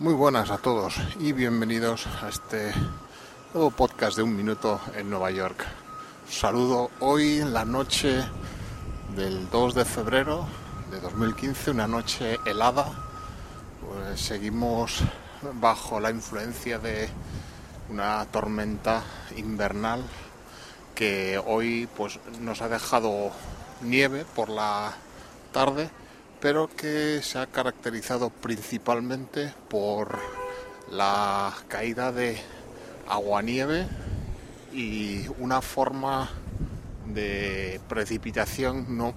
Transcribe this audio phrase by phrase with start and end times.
[0.00, 2.72] Muy buenas a todos y bienvenidos a este
[3.52, 5.66] nuevo podcast de un minuto en Nueva York.
[6.26, 8.24] Saludo hoy en la noche
[9.14, 10.46] del 2 de febrero
[10.90, 12.86] de 2015, una noche helada.
[13.86, 15.02] Pues seguimos
[15.60, 17.10] bajo la influencia de
[17.90, 19.02] una tormenta
[19.36, 20.02] invernal
[20.94, 23.32] que hoy pues nos ha dejado
[23.82, 24.94] nieve por la
[25.52, 25.90] tarde
[26.40, 30.18] pero que se ha caracterizado principalmente por
[30.90, 32.40] la caída de
[33.08, 33.86] aguanieve
[34.72, 36.30] y una forma
[37.06, 39.14] de precipitación no,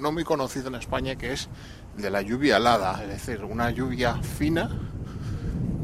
[0.00, 1.48] no muy conocida en España que es
[1.96, 4.70] de la lluvia helada, es decir, una lluvia fina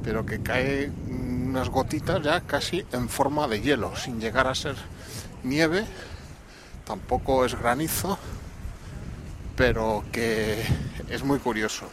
[0.04, 4.76] pero que cae unas gotitas ya casi en forma de hielo, sin llegar a ser
[5.42, 5.86] nieve,
[6.84, 8.18] tampoco es granizo,
[9.56, 10.64] pero que
[11.08, 11.86] es muy curioso.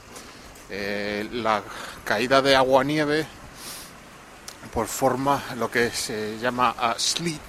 [0.70, 1.62] Eh, la
[2.06, 3.26] caída de agua-nieve
[4.74, 7.42] por forma lo que se llama a sleet,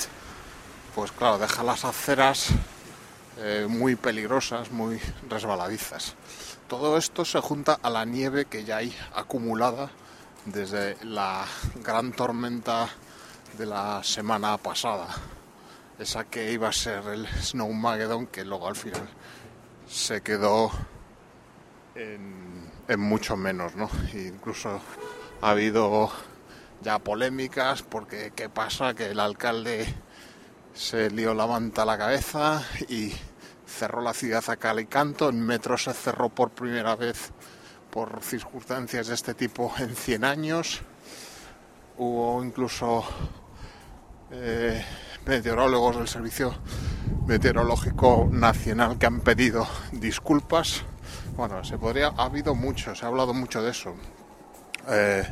[0.94, 2.48] pues claro, deja las aceras
[3.38, 6.14] eh, muy peligrosas, muy resbaladizas.
[6.68, 9.90] Todo esto se junta a la nieve que ya hay acumulada
[10.46, 11.44] desde la
[11.76, 12.88] gran tormenta
[13.56, 15.06] de la semana pasada.
[15.98, 19.08] Esa que iba a ser el Snowmageddon, que luego al final
[19.92, 20.70] se quedó
[21.94, 23.90] en, mucho menos, ¿no?
[24.14, 24.80] Incluso
[25.42, 26.10] ha habido
[26.80, 29.86] ya polémicas porque qué pasa que el alcalde
[30.72, 33.12] se lió la manta a la cabeza y
[33.66, 37.30] cerró la ciudad a cal y canto, en metro se cerró por primera vez
[37.90, 40.80] por circunstancias de este tipo en 100 años.
[41.98, 43.04] Hubo incluso
[44.30, 44.82] eh,
[45.26, 46.54] meteorólogos del servicio
[47.26, 50.82] Meteorológico Nacional que han pedido disculpas.
[51.36, 53.94] Bueno, se podría, ha habido mucho, se ha hablado mucho de eso.
[54.88, 55.24] Eh,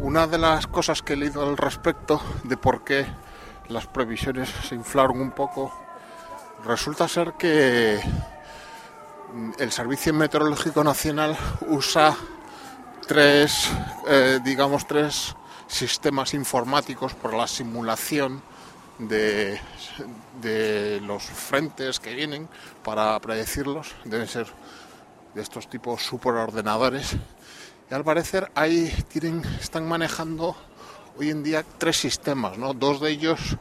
[0.00, 3.06] una de las cosas que he leído al respecto de por qué
[3.68, 5.72] las previsiones se inflaron un poco,
[6.64, 8.00] resulta ser que
[9.58, 11.36] el Servicio Meteorológico Nacional
[11.68, 12.14] usa
[13.06, 13.70] tres,
[14.06, 15.34] eh, digamos, tres
[15.66, 18.42] sistemas informáticos por la simulación
[18.98, 19.60] de,
[20.40, 22.48] de los frentes que vienen
[22.84, 23.94] para predecirlos.
[24.04, 24.46] Deben ser
[25.34, 27.16] de estos tipos superordenadores.
[27.90, 30.56] Y al parecer ahí tienen, están manejando
[31.18, 32.74] hoy en día tres sistemas, ¿no?
[32.74, 33.56] Dos de ellos,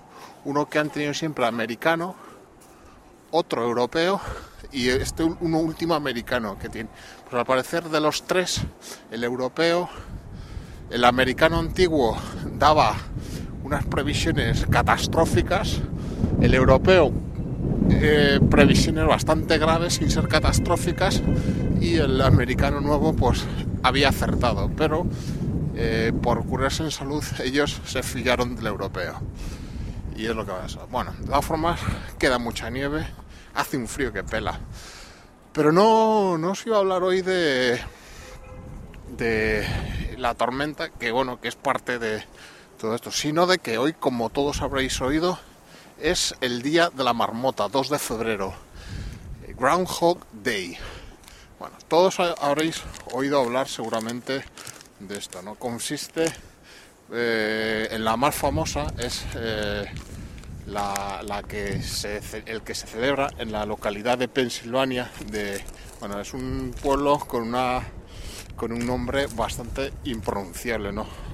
[0.46, 2.16] uno que han tenido siempre americano,
[3.32, 4.20] otro europeo
[4.72, 6.90] y este uno último americano que tiene.
[7.24, 8.62] Pues al parecer de los tres,
[9.12, 9.90] el europeo,
[10.90, 12.18] el americano antiguo
[12.54, 12.96] daba
[13.68, 15.82] unas previsiones catastróficas,
[16.42, 17.12] el europeo
[17.90, 21.22] eh, previsiones bastante graves sin ser catastróficas
[21.82, 23.44] y el americano nuevo pues
[23.84, 25.06] había acertado, pero
[25.76, 29.20] eh, por curarse en salud ellos se fijaron del europeo.
[30.16, 30.88] Y es lo que va a pasar.
[30.90, 31.80] Bueno, de todas formas
[32.18, 33.06] queda mucha nieve,
[33.54, 34.62] hace un frío que pela.
[35.52, 37.82] Pero no, no os iba a hablar hoy de,
[39.18, 39.68] de
[40.18, 42.24] la tormenta, que bueno, que es parte de,
[42.78, 45.40] todo esto, sino de que hoy, como todos habréis oído,
[46.00, 48.54] es el día de la marmota, 2 de febrero,
[49.58, 50.78] Groundhog Day.
[51.60, 54.44] Bueno, todos habréis oído hablar seguramente
[55.00, 55.56] de esto, ¿no?
[55.56, 56.32] Consiste
[57.12, 59.86] eh, en la más famosa es eh,
[60.68, 65.64] la, que se, el que se celebra en la localidad de Pensilvania de
[66.02, 67.82] bueno es un pueblo con una
[68.58, 71.27] con un nombre bastante impronunciable, ¿no?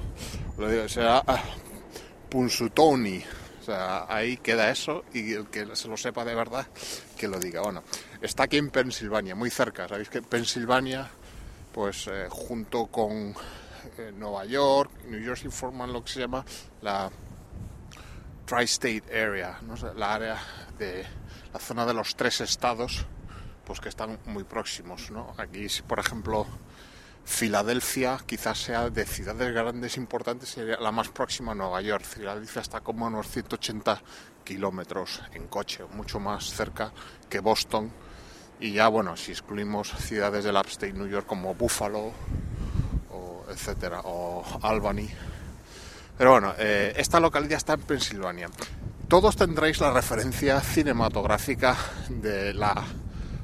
[0.57, 1.43] Lo digo, será ah,
[2.29, 3.23] Punsutoni.
[3.61, 6.67] O sea, ahí queda eso y el que se lo sepa de verdad,
[7.17, 7.61] que lo diga.
[7.61, 7.83] Bueno,
[8.21, 9.87] está aquí en Pensilvania, muy cerca.
[9.87, 11.09] Sabéis que Pensilvania,
[11.71, 13.33] pues eh, junto con
[13.97, 16.43] eh, Nueva York, New Jersey forman lo que se llama
[16.81, 17.09] la
[18.45, 19.75] Tri-State Area, ¿no?
[19.95, 20.37] la área
[20.77, 21.05] de
[21.53, 23.05] la zona de los tres estados,
[23.63, 25.09] pues que están muy próximos.
[25.09, 25.33] ¿no?
[25.37, 26.45] Aquí, por ejemplo,
[27.25, 32.03] Filadelfia quizás sea de ciudades grandes importantes, sería la más próxima a Nueva York.
[32.03, 34.01] Filadelfia está como a unos 180
[34.43, 36.91] kilómetros en coche, mucho más cerca
[37.29, 37.91] que Boston
[38.59, 42.11] Y ya, bueno, si excluimos ciudades del upstate New York como Buffalo,
[43.11, 45.09] o etcétera, o Albany.
[46.17, 48.49] Pero bueno, eh, esta localidad está en Pensilvania.
[49.07, 51.75] Todos tendréis la referencia cinematográfica
[52.09, 52.83] de la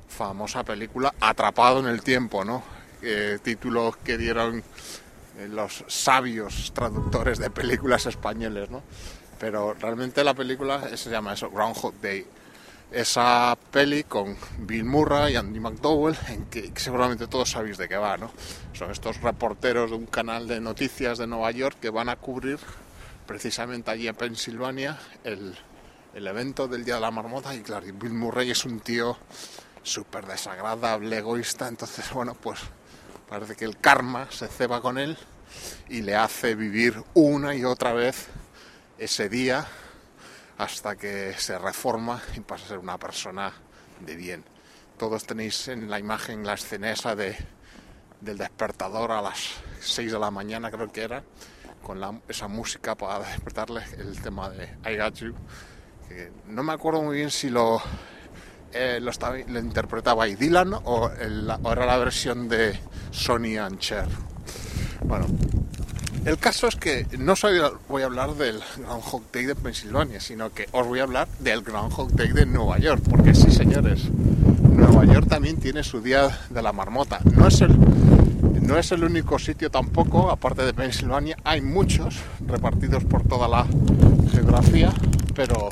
[0.08, 2.79] famosa película Atrapado en el tiempo, ¿no?
[3.02, 4.62] Eh, título que dieron
[5.38, 8.84] eh, los sabios traductores de películas españoles, ¿no?
[9.40, 12.26] Pero realmente la película se llama eso, Groundhog Day.
[12.92, 17.96] Esa peli con Bill Murray y Andy McDowell, en que seguramente todos sabéis de qué
[17.96, 18.32] va, ¿no?
[18.74, 22.60] Son estos reporteros de un canal de noticias de Nueva York que van a cubrir
[23.26, 25.56] precisamente allí en Pensilvania el,
[26.16, 29.18] el evento del Día de la Marmota y claro, Bill Murray es un tío
[29.84, 32.60] súper desagradable, egoísta, entonces bueno, pues
[33.28, 35.18] parece que el karma se ceba con él
[35.88, 38.28] y le hace vivir una y otra vez
[38.98, 39.68] ese día
[40.58, 43.54] hasta que se reforma y pasa a ser una persona
[44.02, 44.44] de bien.
[44.98, 47.38] Todos tenéis en la imagen la escena esa de,
[48.20, 51.24] del despertador a las 6 de la mañana creo que era,
[51.82, 55.34] con esa música para despertarle el tema de I Got You.
[56.10, 57.82] Que no me acuerdo muy bien si lo,
[58.74, 62.80] eh, lo, interpretaba ahí Dylan o, era la versión de
[63.12, 64.08] Sonny and Cher.
[65.04, 65.26] Bueno,
[66.26, 67.34] el caso es que no
[67.88, 71.62] voy a hablar del Groundhog Day de Pensilvania, sino que os voy a hablar del
[71.62, 76.62] Groundhog Day de Nueva York, porque sí, señores, Nueva York también tiene su día de
[76.62, 77.20] la marmota.
[77.36, 77.78] No es el,
[78.62, 83.66] no es el único sitio tampoco, aparte de Pensilvania, hay muchos repartidos por toda la
[84.32, 84.94] geografía,
[85.34, 85.70] pero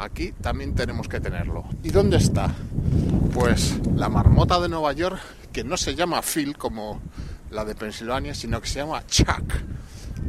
[0.00, 1.64] aquí también tenemos que tenerlo.
[1.82, 2.52] ¿Y dónde está?
[3.34, 5.20] Pues la marmota de Nueva York,
[5.52, 7.00] que no se llama Phil como
[7.50, 9.52] la de Pensilvania, sino que se llama Chuck.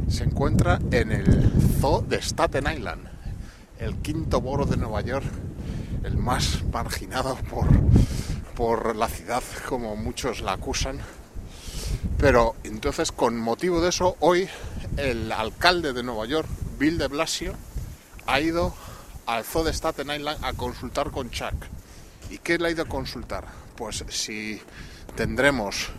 [0.08, 3.08] Se encuentra en el zoo de Staten Island,
[3.78, 5.24] el quinto boro de Nueva York,
[6.04, 7.66] el más marginado por,
[8.54, 10.98] por la ciudad, como muchos la acusan.
[12.18, 14.48] Pero entonces, con motivo de eso, hoy
[14.98, 16.48] el alcalde de Nueva York,
[16.78, 17.54] Bill de Blasio,
[18.26, 18.74] ha ido
[19.26, 21.54] al zoo de Staten Island a consultar con Chuck.
[22.30, 23.46] ¿Y qué le ha ido a consultar?
[23.76, 24.60] Pues si
[25.16, 25.90] tendremos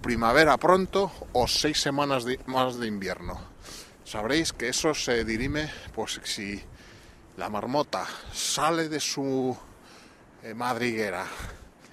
[0.00, 3.38] primavera pronto o seis semanas más de invierno.
[4.04, 6.60] Sabréis que eso se dirime, pues si
[7.36, 9.56] la marmota sale de su
[10.42, 11.26] eh, madriguera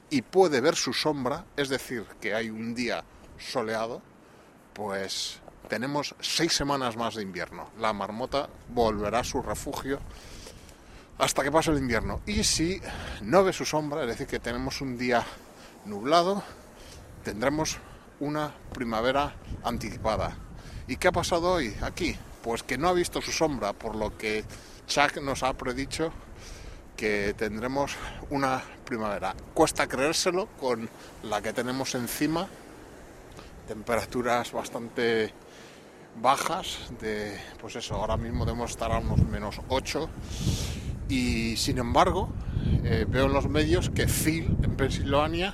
[0.09, 3.03] y puede ver su sombra, es decir, que hay un día
[3.37, 4.01] soleado,
[4.73, 7.69] pues tenemos seis semanas más de invierno.
[7.79, 9.99] La marmota volverá a su refugio
[11.17, 12.21] hasta que pase el invierno.
[12.25, 12.81] Y si
[13.21, 15.25] no ve su sombra, es decir, que tenemos un día
[15.85, 16.43] nublado,
[17.23, 17.77] tendremos
[18.19, 20.37] una primavera anticipada.
[20.87, 22.15] ¿Y qué ha pasado hoy aquí?
[22.41, 24.45] Pues que no ha visto su sombra, por lo que
[24.87, 26.11] Chuck nos ha predicho
[26.95, 27.95] que tendremos
[28.29, 29.35] una primavera.
[29.53, 30.89] Cuesta creérselo con
[31.23, 32.47] la que tenemos encima,
[33.67, 35.33] temperaturas bastante
[36.21, 40.09] bajas, de pues eso, ahora mismo debemos estar a unos menos 8
[41.09, 42.29] y sin embargo
[42.83, 45.53] eh, veo en los medios que Phil en Pensilvania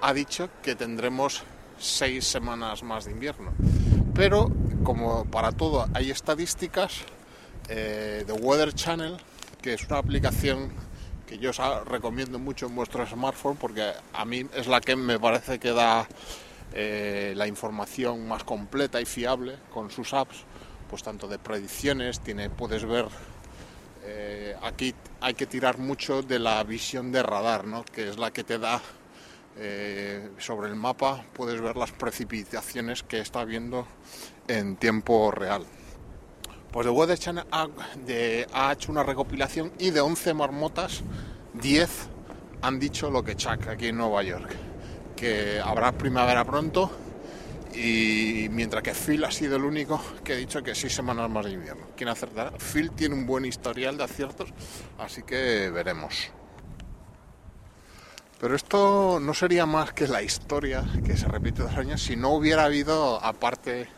[0.00, 1.44] ha dicho que tendremos
[1.78, 3.52] seis semanas más de invierno.
[4.14, 4.50] Pero
[4.82, 7.02] como para todo hay estadísticas,
[7.68, 9.16] eh, The Weather Channel,
[9.60, 10.72] que es una aplicación
[11.26, 15.18] que yo os recomiendo mucho en vuestro smartphone porque a mí es la que me
[15.18, 16.06] parece que da
[16.78, 20.44] eh, la información más completa y fiable con sus apps,
[20.90, 23.06] pues tanto de predicciones, tiene, puedes ver,
[24.04, 27.82] eh, aquí hay que tirar mucho de la visión de radar, ¿no?
[27.82, 28.82] que es la que te da
[29.58, 33.86] eh, sobre el mapa puedes ver las precipitaciones que está viendo
[34.46, 35.64] en tiempo real.
[36.70, 37.68] Pues The Weather Channel ha,
[38.52, 41.02] ha, hecho una recopilación y de 11 marmotas,
[41.54, 41.88] 10
[42.60, 44.50] han dicho lo que Chuck aquí en Nueva York,
[45.16, 46.90] que habrá primavera pronto
[47.74, 51.44] y mientras que Phil ha sido el único que ha dicho que seis semanas más
[51.44, 51.86] de invierno.
[51.96, 52.52] ¿Quién acertará?
[52.58, 54.50] Phil tiene un buen historial de aciertos,
[54.98, 56.30] así que veremos.
[58.40, 62.30] Pero esto no sería más que la historia que se repite dos años si no
[62.30, 63.88] hubiera habido, aparte,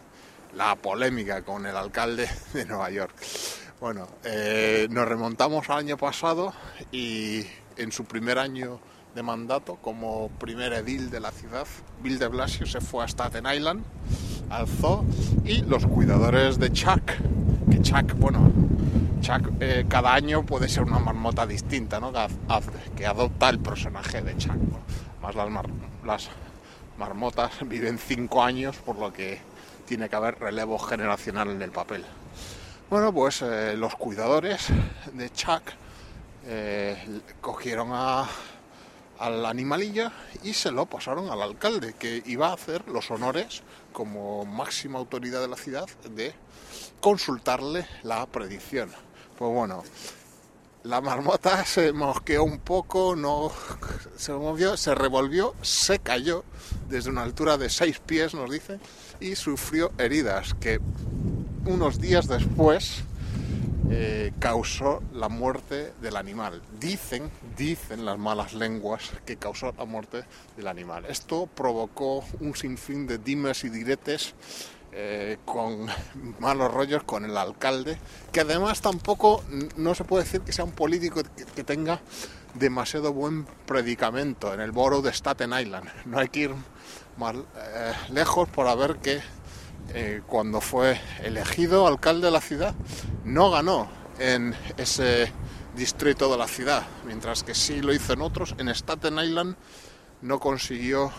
[0.54, 3.14] la polémica con el alcalde de Nueva York.
[3.80, 6.52] Bueno, eh, nos remontamos al año pasado
[6.90, 7.44] y
[7.76, 8.80] en su primer año
[9.22, 11.66] mandato como primer edil de la ciudad,
[12.02, 13.84] Bill de Blasio se fue a Staten Island,
[14.50, 15.04] al zoo,
[15.44, 17.12] y los cuidadores de Chuck,
[17.70, 18.50] que Chuck, bueno,
[19.20, 22.12] Chuck eh, cada año puede ser una marmota distinta, ¿no?
[22.96, 24.56] que, adopta el personaje de Chuck.
[25.22, 25.48] Más las,
[26.04, 26.30] las,
[26.98, 29.40] marmotas viven cinco años, por lo que
[29.87, 32.04] tiene que haber relevo generacional en el papel.
[32.90, 34.68] Bueno, pues eh, los cuidadores
[35.12, 35.62] de Chuck
[36.46, 36.96] eh,
[37.40, 38.26] cogieron a,
[39.18, 40.10] al animalillo
[40.42, 45.40] y se lo pasaron al alcalde, que iba a hacer los honores como máxima autoridad
[45.40, 46.34] de la ciudad de
[47.00, 48.90] consultarle la predicción.
[49.38, 49.82] Pues bueno,
[50.84, 53.52] la marmota se mosqueó un poco, no
[54.16, 56.44] se movió, se revolvió, se cayó
[56.88, 58.78] desde una altura de seis pies, nos dice,
[59.20, 60.80] y sufrió heridas que
[61.66, 63.02] unos días después
[63.90, 66.62] eh, causó la muerte del animal.
[66.78, 70.25] Dicen, dicen las malas lenguas que causó la muerte
[70.56, 71.06] del animal.
[71.06, 74.35] Esto provocó un sinfín de dimes y diretes
[74.92, 75.87] eh, con
[76.40, 77.99] malos rollos con el alcalde,
[78.32, 79.44] que además tampoco
[79.76, 81.23] no se puede decir que sea un político
[81.54, 82.00] que, tenga
[82.54, 85.88] demasiado buen predicamento en el borough de Staten Island.
[86.06, 86.54] No hay que ir
[87.16, 89.20] más eh, lejos por ver que
[89.95, 92.75] eh, cuando fue elegido alcalde de la ciudad
[93.25, 95.33] no ganó en ese
[95.76, 98.54] distrito de la ciudad, mientras que sí lo hizo en otros.
[98.59, 99.57] En Staten Island
[100.23, 101.12] no consiguió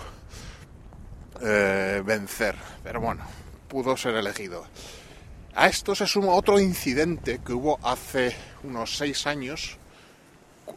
[1.42, 3.24] vencer, pero bueno,
[3.70, 4.66] pudo ser elegido.
[5.56, 9.78] A esto se suma otro incidente que hubo hace unos seis años,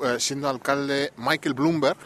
[0.05, 1.99] eh, siendo alcalde Michael Bloomberg,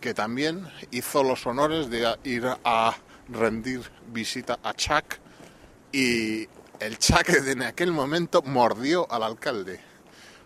[0.00, 2.94] que también hizo los honores de ir a
[3.32, 5.16] rendir visita a Chuck
[5.92, 6.48] y
[6.80, 9.80] el Chuck en aquel momento mordió al alcalde.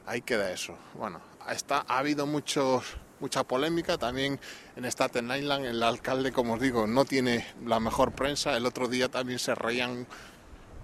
[0.06, 0.76] Ahí queda eso.
[0.94, 3.98] Bueno, está, ha habido muchos mucha polémica.
[3.98, 4.38] También
[4.76, 8.56] en Staten Island el alcalde, como os digo, no tiene la mejor prensa.
[8.56, 10.06] El otro día también se reían,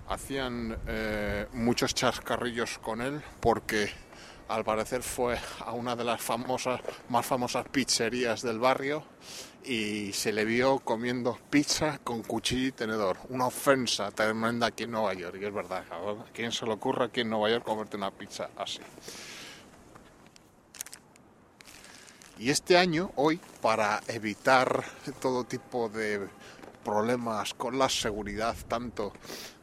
[0.08, 3.90] hacían eh, muchos chascarrillos con él porque
[4.48, 9.04] al parecer fue a una de las famosas, más famosas pizzerías del barrio
[9.64, 13.18] y se le vio comiendo pizza con cuchillo y tenedor.
[13.28, 15.38] Una ofensa tremenda aquí en Nueva York.
[15.40, 18.50] Y es verdad, ¿a quién se le ocurre aquí en Nueva York comerte una pizza
[18.56, 18.80] así?
[22.38, 24.84] Y este año, hoy, para evitar
[25.20, 26.28] todo tipo de
[26.84, 29.12] problemas con la seguridad, tanto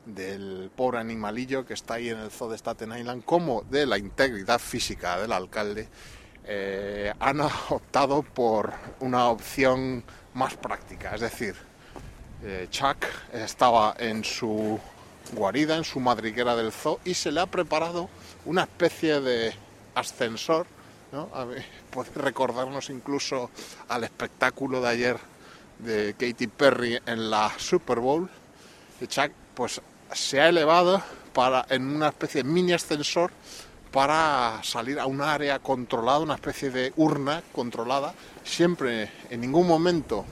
[0.05, 3.97] del pobre animalillo que está ahí en el zoo de Staten Island, como de la
[3.97, 5.89] integridad física del alcalde,
[6.45, 10.03] eh, han optado por una opción
[10.33, 11.15] más práctica.
[11.15, 11.55] Es decir,
[12.43, 14.79] eh, Chuck estaba en su
[15.33, 18.09] guarida, en su madriguera del zoo, y se le ha preparado
[18.45, 19.53] una especie de
[19.95, 20.65] ascensor
[21.11, 21.29] ¿no?
[21.91, 23.49] puede recordarnos incluso
[23.87, 25.17] al espectáculo de ayer
[25.79, 28.29] de Katy Perry en la Super Bowl.
[29.07, 29.81] Chuck pues
[30.13, 31.01] se ha elevado
[31.33, 33.31] para, en una especie de mini ascensor
[33.91, 40.25] para salir a un área controlada, una especie de urna controlada, siempre en ningún momento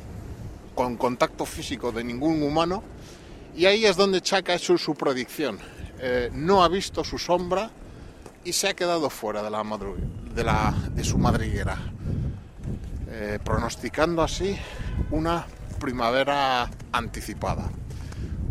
[0.75, 2.83] con contacto físico de ningún humano.
[3.55, 5.57] Y ahí es donde Chuck ha hecho su predicción.
[5.99, 7.71] Eh, no ha visto su sombra
[8.43, 9.49] y se ha quedado fuera de
[10.43, 11.77] la, su madriguera,
[13.09, 14.55] eh, pronosticando así
[15.09, 15.47] una
[15.79, 17.71] primavera anticipada.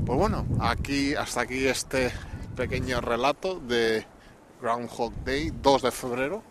[0.05, 2.13] Pues bueno, aquí hasta aquí este
[2.57, 4.05] pequeño relato de
[4.61, 6.43] Groundhog Day 2 de febrero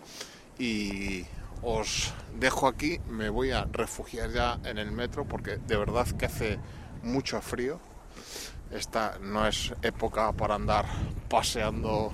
[0.59, 1.25] y
[1.61, 6.25] os dejo aquí, me voy a refugiar ya en el metro porque de verdad que
[6.25, 6.59] hace
[7.03, 7.79] mucho frío.
[8.71, 10.85] Esta no es época para andar
[11.29, 12.11] paseando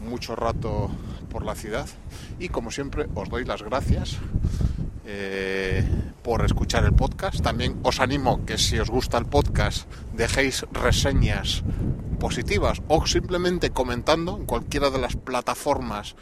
[0.00, 0.90] mucho rato
[1.30, 1.86] por la ciudad
[2.38, 4.18] y como siempre os doy las gracias
[5.04, 5.84] eh,
[6.22, 7.40] por escuchar el podcast.
[7.42, 11.62] También os animo que si os gusta el podcast dejéis reseñas
[12.22, 16.14] positivas o simplemente comentando en cualquiera de las plataformas,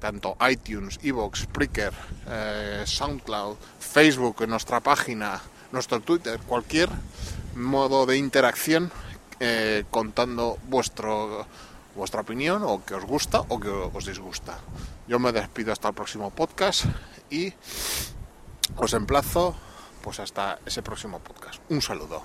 [0.00, 1.92] tanto iTunes, Evox, Spreaker,
[2.26, 6.88] eh, SoundCloud, Facebook, en nuestra página, nuestro Twitter, cualquier
[7.54, 8.90] modo de interacción
[9.40, 11.46] eh, contando vuestro
[11.94, 14.56] vuestra opinión o que os gusta o que os disgusta.
[15.06, 16.86] Yo me despido hasta el próximo podcast
[17.28, 17.52] y
[18.76, 19.54] os emplazo
[20.00, 21.60] pues hasta ese próximo podcast.
[21.68, 22.24] Un saludo.